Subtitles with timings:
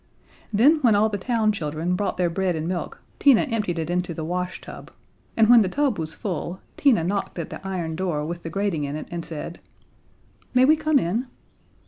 [0.51, 4.15] Then, when all the town children brought their bread and milk, Tina emptied it into
[4.15, 4.89] the wash tub,
[5.37, 8.83] and when the tub was full Tina knocked at the iron door with the grating
[8.83, 9.59] in it and said:
[10.55, 11.27] "May we come in?"